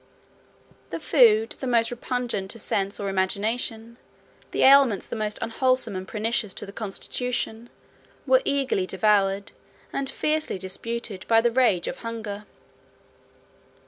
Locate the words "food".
0.99-1.51